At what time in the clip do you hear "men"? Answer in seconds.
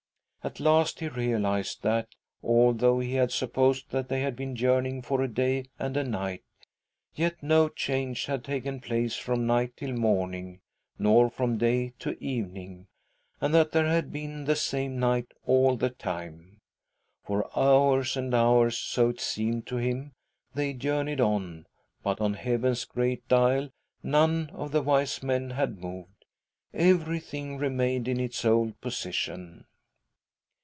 25.21-25.51